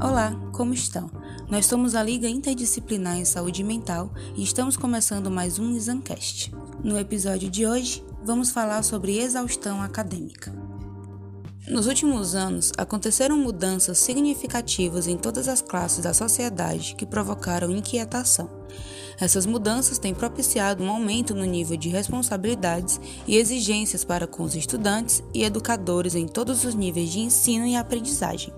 Olá, 0.00 0.38
como 0.52 0.74
estão? 0.74 1.10
Nós 1.48 1.64
somos 1.64 1.94
a 1.94 2.02
Liga 2.02 2.28
Interdisciplinar 2.28 3.16
em 3.16 3.24
Saúde 3.24 3.64
Mental 3.64 4.12
e 4.36 4.42
estamos 4.42 4.76
começando 4.76 5.30
mais 5.30 5.58
um 5.58 5.74
Examcast. 5.74 6.54
No 6.84 6.98
episódio 6.98 7.48
de 7.48 7.66
hoje, 7.66 8.04
vamos 8.22 8.50
falar 8.50 8.82
sobre 8.82 9.18
exaustão 9.18 9.80
acadêmica. 9.80 10.52
Nos 11.66 11.86
últimos 11.86 12.34
anos, 12.34 12.72
aconteceram 12.76 13.38
mudanças 13.38 13.98
significativas 13.98 15.06
em 15.06 15.16
todas 15.16 15.48
as 15.48 15.62
classes 15.62 16.04
da 16.04 16.12
sociedade 16.12 16.94
que 16.94 17.06
provocaram 17.06 17.70
inquietação. 17.70 18.50
Essas 19.18 19.46
mudanças 19.46 19.98
têm 19.98 20.14
propiciado 20.14 20.84
um 20.84 20.90
aumento 20.90 21.34
no 21.34 21.44
nível 21.44 21.76
de 21.76 21.88
responsabilidades 21.88 23.00
e 23.26 23.36
exigências 23.36 24.04
para 24.04 24.26
com 24.26 24.42
os 24.42 24.54
estudantes 24.54 25.24
e 25.32 25.42
educadores 25.42 26.14
em 26.14 26.28
todos 26.28 26.64
os 26.64 26.74
níveis 26.74 27.10
de 27.10 27.20
ensino 27.20 27.66
e 27.66 27.74
aprendizagem. 27.76 28.52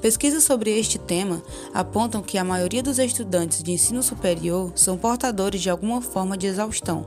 Pesquisas 0.00 0.44
sobre 0.44 0.78
este 0.78 0.98
tema 0.98 1.42
apontam 1.72 2.22
que 2.22 2.36
a 2.36 2.44
maioria 2.44 2.82
dos 2.82 2.98
estudantes 2.98 3.62
de 3.62 3.72
ensino 3.72 4.02
superior 4.02 4.72
são 4.74 4.98
portadores 4.98 5.60
de 5.60 5.70
alguma 5.70 6.02
forma 6.02 6.36
de 6.36 6.46
exaustão, 6.46 7.06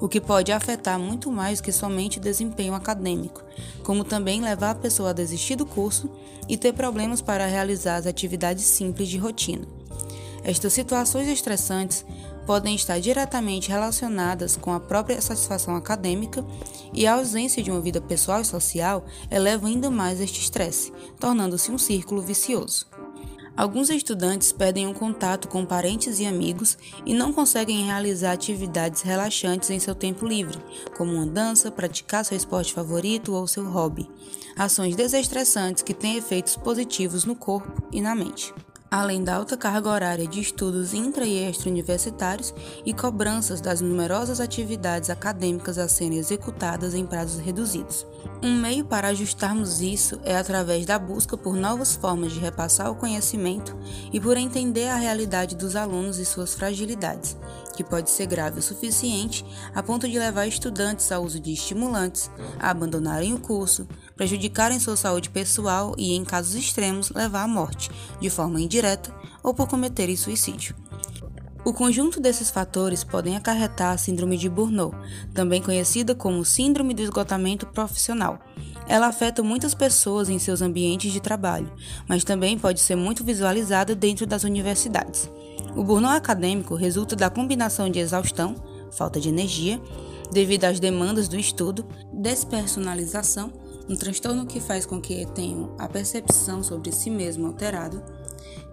o 0.00 0.08
que 0.08 0.20
pode 0.20 0.52
afetar 0.52 0.98
muito 0.98 1.30
mais 1.32 1.60
que 1.60 1.72
somente 1.72 2.18
o 2.18 2.20
desempenho 2.20 2.74
acadêmico, 2.74 3.42
como 3.82 4.04
também 4.04 4.40
levar 4.40 4.70
a 4.70 4.74
pessoa 4.74 5.10
a 5.10 5.12
desistir 5.12 5.56
do 5.56 5.66
curso 5.66 6.08
e 6.48 6.56
ter 6.56 6.72
problemas 6.72 7.20
para 7.20 7.46
realizar 7.46 7.96
as 7.96 8.06
atividades 8.06 8.64
simples 8.64 9.08
de 9.08 9.18
rotina. 9.18 9.66
Estas 10.44 10.72
situações 10.72 11.28
estressantes 11.28 12.06
podem 12.48 12.74
estar 12.74 12.98
diretamente 12.98 13.68
relacionadas 13.68 14.56
com 14.56 14.72
a 14.72 14.80
própria 14.80 15.20
satisfação 15.20 15.76
acadêmica 15.76 16.42
e 16.94 17.06
a 17.06 17.12
ausência 17.12 17.62
de 17.62 17.70
uma 17.70 17.78
vida 17.78 18.00
pessoal 18.00 18.40
e 18.40 18.44
social 18.46 19.04
eleva 19.30 19.66
ainda 19.66 19.90
mais 19.90 20.18
este 20.18 20.40
estresse, 20.40 20.90
tornando-se 21.20 21.70
um 21.70 21.76
círculo 21.76 22.22
vicioso. 22.22 22.86
Alguns 23.54 23.90
estudantes 23.90 24.50
perdem 24.50 24.86
o 24.86 24.90
um 24.90 24.94
contato 24.94 25.46
com 25.46 25.66
parentes 25.66 26.20
e 26.20 26.26
amigos 26.26 26.78
e 27.04 27.12
não 27.12 27.34
conseguem 27.34 27.84
realizar 27.84 28.32
atividades 28.32 29.02
relaxantes 29.02 29.68
em 29.68 29.78
seu 29.78 29.94
tempo 29.94 30.26
livre, 30.26 30.58
como 30.96 31.12
uma 31.12 31.26
dança, 31.26 31.70
praticar 31.70 32.24
seu 32.24 32.36
esporte 32.36 32.72
favorito 32.72 33.34
ou 33.34 33.46
seu 33.46 33.68
hobby. 33.68 34.08
Ações 34.56 34.96
desestressantes 34.96 35.82
que 35.82 35.92
têm 35.92 36.16
efeitos 36.16 36.56
positivos 36.56 37.26
no 37.26 37.36
corpo 37.36 37.82
e 37.92 38.00
na 38.00 38.14
mente 38.14 38.54
além 38.90 39.22
da 39.22 39.36
alta 39.36 39.56
carga 39.56 39.90
horária 39.90 40.26
de 40.26 40.40
estudos 40.40 40.94
intra 40.94 41.26
e 41.26 41.38
extra-universitários 41.44 42.54
e 42.84 42.94
cobranças 42.94 43.60
das 43.60 43.80
numerosas 43.80 44.40
atividades 44.40 45.10
acadêmicas 45.10 45.78
a 45.78 45.88
serem 45.88 46.18
executadas 46.18 46.94
em 46.94 47.04
prazos 47.04 47.40
reduzidos. 47.40 48.06
Um 48.42 48.54
meio 48.54 48.84
para 48.84 49.08
ajustarmos 49.08 49.80
isso 49.80 50.20
é 50.24 50.36
através 50.36 50.86
da 50.86 50.98
busca 50.98 51.36
por 51.36 51.54
novas 51.54 51.96
formas 51.96 52.32
de 52.32 52.38
repassar 52.38 52.90
o 52.90 52.94
conhecimento 52.94 53.76
e 54.12 54.20
por 54.20 54.36
entender 54.36 54.88
a 54.88 54.96
realidade 54.96 55.56
dos 55.56 55.76
alunos 55.76 56.18
e 56.18 56.24
suas 56.24 56.54
fragilidades, 56.54 57.36
que 57.76 57.84
pode 57.84 58.10
ser 58.10 58.26
grave 58.26 58.60
o 58.60 58.62
suficiente 58.62 59.44
a 59.74 59.82
ponto 59.82 60.08
de 60.08 60.18
levar 60.18 60.46
estudantes 60.46 61.10
ao 61.12 61.24
uso 61.24 61.40
de 61.40 61.52
estimulantes, 61.52 62.30
a 62.58 62.70
abandonarem 62.70 63.34
o 63.34 63.40
curso, 63.40 63.86
prejudicarem 64.18 64.80
sua 64.80 64.96
saúde 64.96 65.30
pessoal 65.30 65.94
e, 65.96 66.12
em 66.12 66.24
casos 66.24 66.56
extremos, 66.56 67.10
levar 67.10 67.44
à 67.44 67.48
morte, 67.48 67.88
de 68.20 68.28
forma 68.28 68.60
indireta 68.60 69.14
ou 69.42 69.54
por 69.54 69.68
cometerem 69.68 70.16
suicídio. 70.16 70.74
O 71.64 71.72
conjunto 71.72 72.20
desses 72.20 72.50
fatores 72.50 73.04
podem 73.04 73.36
acarretar 73.36 73.92
a 73.92 73.98
síndrome 73.98 74.36
de 74.36 74.48
Burnout, 74.48 74.96
também 75.32 75.62
conhecida 75.62 76.14
como 76.14 76.44
síndrome 76.44 76.94
do 76.94 77.02
esgotamento 77.02 77.66
profissional. 77.66 78.40
Ela 78.88 79.06
afeta 79.06 79.42
muitas 79.42 79.74
pessoas 79.74 80.28
em 80.28 80.38
seus 80.38 80.62
ambientes 80.62 81.12
de 81.12 81.20
trabalho, 81.20 81.70
mas 82.08 82.24
também 82.24 82.58
pode 82.58 82.80
ser 82.80 82.96
muito 82.96 83.22
visualizada 83.22 83.94
dentro 83.94 84.26
das 84.26 84.44
universidades. 84.44 85.30
O 85.76 85.84
burnout 85.84 86.16
acadêmico 86.16 86.74
resulta 86.74 87.14
da 87.14 87.30
combinação 87.30 87.88
de 87.88 87.98
exaustão, 88.00 88.56
falta 88.90 89.20
de 89.20 89.28
energia, 89.28 89.80
devido 90.32 90.64
às 90.64 90.80
demandas 90.80 91.28
do 91.28 91.38
estudo, 91.38 91.86
despersonalização, 92.12 93.52
um 93.88 93.96
transtorno 93.96 94.46
que 94.46 94.60
faz 94.60 94.84
com 94.84 95.00
que 95.00 95.26
tenham 95.26 95.74
a 95.78 95.88
percepção 95.88 96.62
sobre 96.62 96.92
si 96.92 97.08
mesmo 97.08 97.46
alterado, 97.46 98.02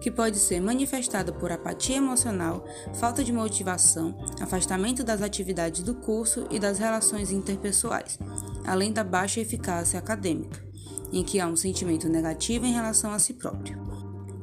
que 0.00 0.10
pode 0.10 0.38
ser 0.38 0.60
manifestada 0.60 1.32
por 1.32 1.50
apatia 1.50 1.96
emocional, 1.96 2.64
falta 2.94 3.24
de 3.24 3.32
motivação, 3.32 4.16
afastamento 4.40 5.02
das 5.02 5.22
atividades 5.22 5.82
do 5.82 5.94
curso 5.94 6.46
e 6.50 6.58
das 6.58 6.78
relações 6.78 7.32
interpessoais, 7.32 8.18
além 8.64 8.92
da 8.92 9.02
baixa 9.02 9.40
eficácia 9.40 9.98
acadêmica, 9.98 10.62
em 11.12 11.24
que 11.24 11.40
há 11.40 11.46
um 11.46 11.56
sentimento 11.56 12.08
negativo 12.08 12.66
em 12.66 12.72
relação 12.72 13.12
a 13.12 13.18
si 13.18 13.34
próprio. 13.34 13.85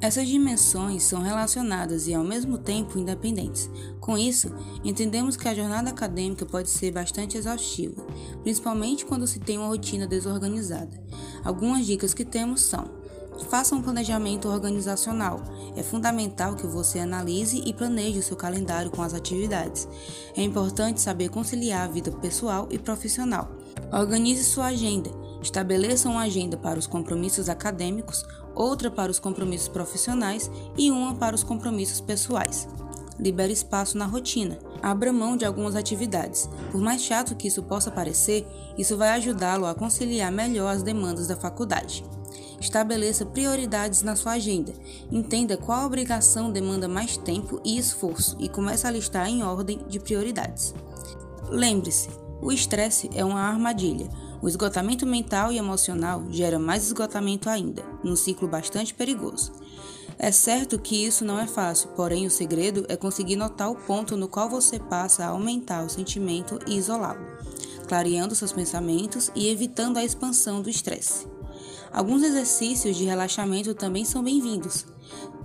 Essas 0.03 0.28
dimensões 0.28 1.02
são 1.03 1.22
relacionadas 1.22 2.09
e 2.09 2.14
ao 2.14 2.25
mesmo 2.25 2.58
tempo 2.58 3.00
independentes. 3.00 3.69
Com 4.02 4.18
isso, 4.18 4.53
entendemos 4.84 5.38
que 5.38 5.47
a 5.47 5.56
jornada 5.56 5.91
acadêmica 5.91 6.46
pode 6.46 6.69
ser 6.69 6.91
bastante 6.91 7.38
exaustiva, 7.38 8.06
principalmente 8.42 9.06
quando 9.06 9.25
se 9.25 9.40
tem 9.40 9.58
uma 9.58 9.69
rotina 9.69 10.06
desorganizada. 10.06 11.02
Algumas 11.42 11.86
dicas 11.86 12.13
que 12.13 12.25
temos 12.25 12.63
são: 12.63 12.84
faça 13.50 13.75
um 13.75 13.81
planejamento 13.81 14.50
organizacional. 14.50 15.42
É 15.74 15.81
fundamental 15.81 16.58
que 16.58 16.68
você 16.68 17.00
analise 17.00 17.63
e 17.66 17.74
planeje 17.74 18.19
o 18.19 18.24
seu 18.24 18.36
calendário 18.36 18.92
com 18.92 19.02
as 19.02 19.13
atividades. 19.13 19.88
É 20.36 20.44
importante 20.44 21.00
saber 21.00 21.30
conciliar 21.30 21.88
a 21.88 21.92
vida 21.92 22.12
pessoal 22.12 22.68
e 22.69 22.78
profissional. 22.78 23.50
Organize 23.90 24.44
sua 24.44 24.66
agenda. 24.66 25.09
Estabeleça 25.42 26.09
uma 26.09 26.24
agenda 26.24 26.56
para 26.56 26.80
os 26.80 26.88
compromissos 26.88 27.50
acadêmicos, 27.50 28.25
outra 28.56 28.90
para 28.90 29.12
os 29.12 29.19
compromissos 29.19 29.68
profissionais 29.68 30.50
e 30.78 30.91
uma 30.91 31.16
para 31.16 31.36
os 31.36 31.44
compromissos 31.44 32.02
pessoais. 32.02 32.68
Libere 33.19 33.53
espaço 33.53 33.97
na 33.97 34.06
rotina. 34.06 34.58
Abra 34.81 35.14
mão 35.14 35.38
de 35.38 35.46
algumas 35.46 35.75
atividades. 35.75 36.50
Por 36.72 36.81
mais 36.81 37.02
chato 37.02 37.36
que 37.36 37.47
isso 37.47 37.63
possa 37.63 37.92
parecer, 37.92 38.46
isso 38.78 38.97
vai 38.97 39.09
ajudá-lo 39.09 39.66
a 39.66 39.75
conciliar 39.75 40.31
melhor 40.31 40.74
as 40.74 40.84
demandas 40.84 41.28
da 41.28 41.36
faculdade. 41.36 42.03
Estabeleça 42.59 43.25
prioridades 43.25 44.02
na 44.02 44.16
sua 44.16 44.34
agenda. 44.34 44.74
Entenda 45.12 45.58
qual 45.58 45.86
obrigação 45.86 46.52
demanda 46.52 46.88
mais 46.88 47.18
tempo 47.18 47.62
e 47.63 47.78
esforço 47.78 48.36
e 48.40 48.50
comece 48.50 48.88
a 48.88 48.92
listar 48.92 49.28
em 49.28 49.44
ordem 49.44 49.80
de 49.88 50.00
prioridades. 50.00 50.74
Lembre-se, 51.50 52.09
o 52.42 52.52
estresse 52.52 53.09
é 53.13 53.24
uma 53.24 53.42
armadilha. 53.42 54.09
O 54.44 54.48
esgotamento 54.50 55.06
mental 55.06 55.54
e 55.54 55.58
emocional 55.58 56.22
gera 56.30 56.59
mais 56.59 56.86
esgotamento 56.86 57.50
ainda, 57.50 57.81
num 58.04 58.14
ciclo 58.14 58.46
bastante 58.46 58.94
perigoso. 58.94 59.54
É 60.20 60.34
certo 60.34 60.78
que 60.78 61.06
isso 61.06 61.24
não 61.24 61.40
é 61.40 61.48
fácil, 61.48 61.88
porém 61.96 62.28
o 62.28 62.30
segredo 62.30 62.86
é 62.90 62.98
conseguir 62.98 63.38
notar 63.38 63.72
o 63.72 63.76
ponto 63.76 64.18
no 64.18 64.28
qual 64.28 64.50
você 64.50 64.78
passa 64.78 65.24
a 65.24 65.30
aumentar 65.30 65.86
o 65.86 65.90
sentimento 65.90 66.59
e 66.68 66.76
isolá-lo, 66.76 67.26
clareando 67.88 68.36
seus 68.36 68.52
pensamentos 68.52 69.31
e 69.34 69.48
evitando 69.48 69.96
a 69.96 70.04
expansão 70.04 70.62
do 70.62 70.70
estresse. 70.70 71.25
Alguns 71.90 72.22
exercícios 72.22 72.98
de 72.98 73.06
relaxamento 73.06 73.74
também 73.74 74.04
são 74.04 74.22
bem-vindos. 74.22 74.86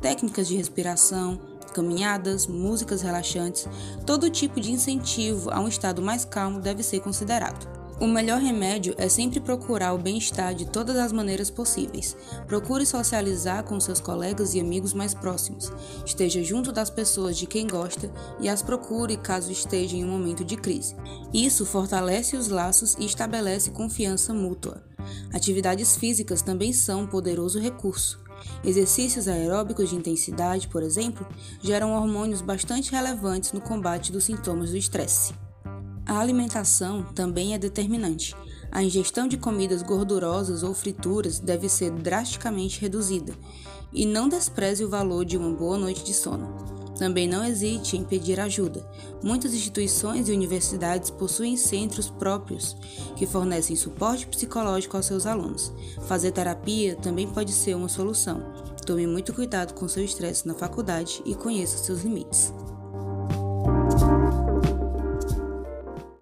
Técnicas 0.00 0.48
de 0.48 0.56
respiração, 0.56 1.40
caminhadas, 1.72 2.48
músicas 2.48 3.00
relaxantes, 3.00 3.68
todo 4.04 4.28
tipo 4.28 4.60
de 4.60 4.72
incentivo 4.72 5.50
a 5.52 5.60
um 5.60 5.68
estado 5.68 6.02
mais 6.02 6.24
calmo 6.24 6.58
deve 6.58 6.82
ser 6.82 6.98
considerado. 6.98 7.77
O 8.00 8.06
melhor 8.06 8.40
remédio 8.40 8.94
é 8.96 9.08
sempre 9.08 9.40
procurar 9.40 9.92
o 9.92 9.98
bem-estar 9.98 10.54
de 10.54 10.66
todas 10.66 10.96
as 10.96 11.10
maneiras 11.10 11.50
possíveis. 11.50 12.16
Procure 12.46 12.86
socializar 12.86 13.64
com 13.64 13.80
seus 13.80 13.98
colegas 13.98 14.54
e 14.54 14.60
amigos 14.60 14.94
mais 14.94 15.14
próximos. 15.14 15.72
Esteja 16.06 16.40
junto 16.44 16.70
das 16.70 16.90
pessoas 16.90 17.36
de 17.36 17.44
quem 17.44 17.66
gosta 17.66 18.08
e 18.38 18.48
as 18.48 18.62
procure 18.62 19.16
caso 19.16 19.50
esteja 19.50 19.96
em 19.96 20.04
um 20.04 20.08
momento 20.08 20.44
de 20.44 20.56
crise. 20.56 20.94
Isso 21.34 21.66
fortalece 21.66 22.36
os 22.36 22.46
laços 22.46 22.94
e 23.00 23.04
estabelece 23.04 23.72
confiança 23.72 24.32
mútua. 24.32 24.80
Atividades 25.32 25.96
físicas 25.96 26.40
também 26.40 26.72
são 26.72 27.00
um 27.02 27.06
poderoso 27.06 27.58
recurso. 27.58 28.20
Exercícios 28.62 29.26
aeróbicos 29.26 29.90
de 29.90 29.96
intensidade, 29.96 30.68
por 30.68 30.84
exemplo, 30.84 31.26
geram 31.60 31.92
hormônios 31.92 32.42
bastante 32.42 32.92
relevantes 32.92 33.52
no 33.52 33.60
combate 33.60 34.12
dos 34.12 34.22
sintomas 34.22 34.70
do 34.70 34.76
estresse. 34.76 35.34
A 36.08 36.20
alimentação 36.20 37.02
também 37.14 37.52
é 37.52 37.58
determinante. 37.58 38.34
A 38.72 38.82
ingestão 38.82 39.28
de 39.28 39.36
comidas 39.36 39.82
gordurosas 39.82 40.62
ou 40.62 40.72
frituras 40.72 41.38
deve 41.38 41.68
ser 41.68 41.90
drasticamente 41.90 42.80
reduzida. 42.80 43.34
E 43.92 44.06
não 44.06 44.26
despreze 44.26 44.82
o 44.82 44.88
valor 44.88 45.26
de 45.26 45.36
uma 45.36 45.50
boa 45.50 45.76
noite 45.76 46.02
de 46.02 46.14
sono. 46.14 46.48
Também 46.96 47.28
não 47.28 47.44
hesite 47.44 47.94
em 47.94 48.04
pedir 48.04 48.40
ajuda. 48.40 48.88
Muitas 49.22 49.52
instituições 49.52 50.30
e 50.30 50.32
universidades 50.32 51.10
possuem 51.10 51.58
centros 51.58 52.08
próprios 52.08 52.74
que 53.14 53.26
fornecem 53.26 53.76
suporte 53.76 54.26
psicológico 54.26 54.96
aos 54.96 55.04
seus 55.04 55.26
alunos. 55.26 55.70
Fazer 56.06 56.32
terapia 56.32 56.96
também 56.96 57.28
pode 57.28 57.52
ser 57.52 57.74
uma 57.74 57.88
solução. 57.88 58.42
Tome 58.86 59.06
muito 59.06 59.34
cuidado 59.34 59.74
com 59.74 59.86
seu 59.86 60.02
estresse 60.02 60.48
na 60.48 60.54
faculdade 60.54 61.22
e 61.26 61.34
conheça 61.34 61.76
seus 61.76 62.00
limites. 62.00 62.50